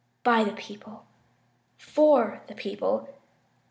.by 0.23 0.43
the 0.43 0.53
people.. 0.53 1.05
.for 1.77 2.41
the 2.47 2.55
people. 2.55 3.07